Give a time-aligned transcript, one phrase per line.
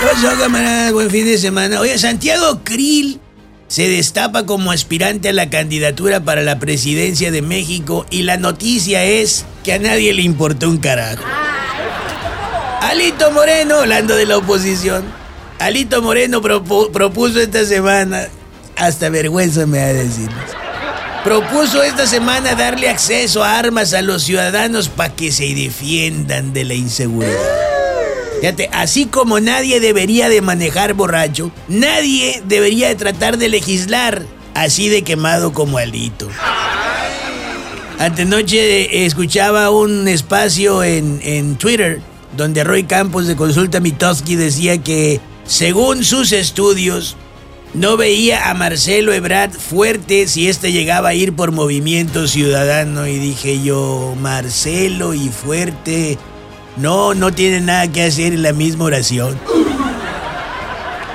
[0.00, 0.92] ¿Qué pasó, camarada?
[0.92, 1.80] Buen fin de semana.
[1.80, 3.20] Oye, Santiago Krill
[3.66, 9.04] se destapa como aspirante a la candidatura para la presidencia de México y la noticia
[9.04, 11.22] es que a nadie le importó un carajo.
[12.80, 15.04] Alito Moreno, hablando de la oposición,
[15.58, 18.28] Alito Moreno propu- propuso esta semana,
[18.76, 20.30] hasta vergüenza me da decir,
[21.24, 26.64] propuso esta semana darle acceso a armas a los ciudadanos para que se defiendan de
[26.64, 27.67] la inseguridad.
[28.40, 34.24] Fíjate, así como nadie debería de manejar borracho, nadie debería de tratar de legislar
[34.54, 36.28] así de quemado como Alito.
[37.98, 42.00] Antenoche eh, escuchaba un espacio en, en Twitter
[42.36, 47.16] donde Roy Campos de Consulta Mitoski decía que, según sus estudios,
[47.74, 53.06] no veía a Marcelo Ebrard fuerte si este llegaba a ir por movimiento ciudadano.
[53.06, 56.18] Y dije yo, Marcelo y fuerte,
[56.78, 59.38] no, no tienen nada que hacer en la misma oración.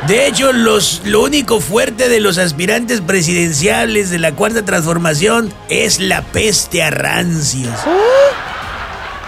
[0.08, 6.00] De hecho, los, lo único fuerte de los aspirantes presidenciales de la Cuarta Transformación es
[6.00, 7.73] la peste a rancios.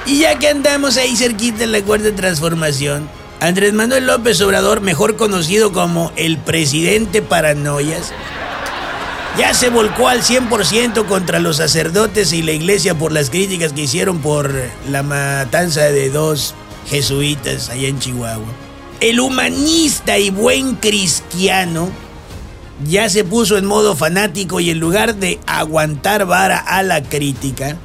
[0.06, 3.08] Y ya que andamos ahí cerquita en la Cuarta Transformación,
[3.40, 8.12] Andrés Manuel López Obrador, mejor conocido como el presidente paranoias,
[9.38, 13.82] ya se volcó al 100% contra los sacerdotes y la iglesia por las críticas que
[13.82, 14.54] hicieron por
[14.90, 16.54] la matanza de dos
[16.88, 18.46] jesuitas allá en Chihuahua.
[19.02, 21.90] El humanista y buen cristiano
[22.88, 27.78] ya se puso en modo fanático y en lugar de aguantar vara a la crítica,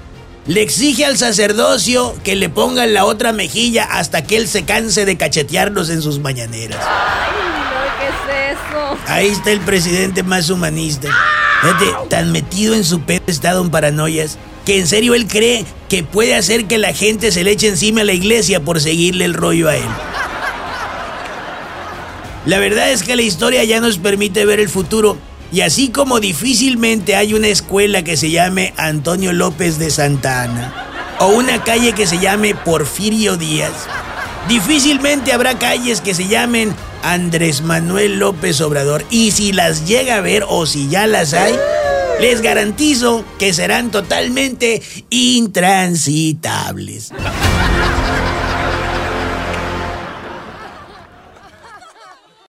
[0.46, 5.04] le exige al sacerdocio que le pongan la otra mejilla hasta que él se canse
[5.04, 6.80] de cachetearlos en sus mañaneras.
[9.06, 11.08] Ahí está el presidente más humanista.
[11.62, 16.04] Fíjate, tan metido en su pedo estado en paranoias que en serio él cree que
[16.04, 19.34] puede hacer que la gente se le eche encima a la iglesia por seguirle el
[19.34, 19.88] rollo a él.
[22.46, 25.18] La verdad es que la historia ya nos permite ver el futuro
[25.52, 31.16] y así como difícilmente hay una escuela que se llame Antonio López de Santa Ana
[31.18, 33.72] o una calle que se llame Porfirio Díaz,
[34.48, 40.20] difícilmente habrá calles que se llamen Andrés Manuel López Obrador y si las llega a
[40.20, 41.54] ver o si ya las hay,
[42.20, 47.12] les garantizo que serán totalmente intransitables.